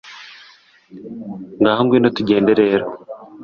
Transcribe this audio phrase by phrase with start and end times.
[1.59, 2.85] ngaho ngwino tugende rero